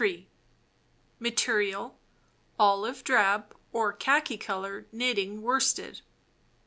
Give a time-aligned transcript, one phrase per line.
[1.19, 1.95] Material:
[2.57, 6.01] Olive drab or khaki color knitting worsted.